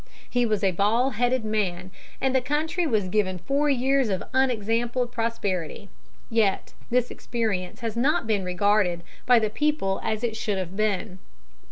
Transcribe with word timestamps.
He 0.27 0.47
was 0.47 0.63
a 0.63 0.71
bald 0.71 1.13
headed 1.13 1.45
man, 1.45 1.91
and 2.19 2.35
the 2.35 2.41
country 2.41 2.87
was 2.87 3.07
given 3.07 3.37
four 3.37 3.69
years 3.69 4.09
of 4.09 4.23
unexampled 4.33 5.11
prosperity. 5.11 5.89
Yet 6.27 6.73
this 6.89 7.11
experience 7.11 7.81
has 7.81 7.95
not 7.95 8.25
been 8.25 8.43
regarded 8.43 9.03
by 9.27 9.37
the 9.37 9.51
people 9.51 10.01
as 10.03 10.23
it 10.23 10.35
should 10.35 10.57
have 10.57 10.75
been. 10.75 11.19